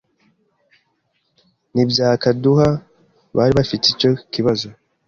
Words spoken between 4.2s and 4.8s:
kibazo